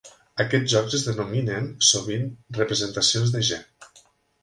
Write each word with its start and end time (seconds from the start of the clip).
Aquests 0.43 0.71
jocs 0.73 0.95
es 0.99 1.05
denominen 1.09 1.69
sovint 1.91 2.27
"representacions 2.63 3.39
de 3.39 3.47
G". 3.53 3.65